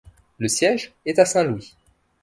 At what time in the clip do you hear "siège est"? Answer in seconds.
0.47-1.19